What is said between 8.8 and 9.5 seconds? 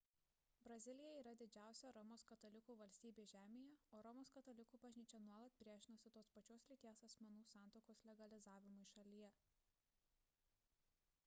šalyje